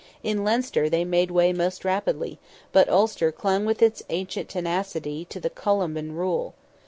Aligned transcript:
In 0.23 0.43
Leinster 0.43 0.89
they 0.89 1.05
made 1.05 1.29
way 1.29 1.53
most 1.53 1.85
rapidly; 1.85 2.39
but 2.71 2.89
Ulster 2.89 3.31
clung 3.31 3.65
with 3.65 3.83
its 3.83 4.01
ancient 4.09 4.49
tenacity 4.49 5.25
to 5.25 5.39
the 5.39 5.51
Columban 5.51 6.15
rule. 6.15 6.55